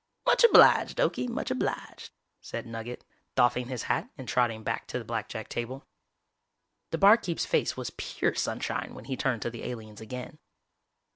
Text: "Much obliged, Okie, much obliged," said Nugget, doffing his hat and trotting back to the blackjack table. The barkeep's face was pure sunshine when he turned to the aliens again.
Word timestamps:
"Much 0.25 0.43
obliged, 0.43 0.97
Okie, 0.97 1.29
much 1.29 1.51
obliged," 1.51 2.09
said 2.41 2.65
Nugget, 2.65 3.05
doffing 3.35 3.67
his 3.67 3.83
hat 3.83 4.09
and 4.17 4.27
trotting 4.27 4.63
back 4.63 4.87
to 4.87 4.97
the 4.97 5.05
blackjack 5.05 5.47
table. 5.47 5.85
The 6.89 6.97
barkeep's 6.97 7.45
face 7.45 7.77
was 7.77 7.91
pure 7.91 8.33
sunshine 8.33 8.95
when 8.95 9.05
he 9.05 9.15
turned 9.15 9.43
to 9.43 9.51
the 9.51 9.63
aliens 9.63 10.01
again. 10.01 10.39